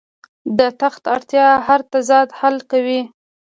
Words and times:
د 0.57 0.59
تخت 0.81 1.03
اړتیا 1.15 1.47
هر 1.67 1.79
تضاد 1.93 2.27
حل 2.39 2.55
کوي. 2.71 3.01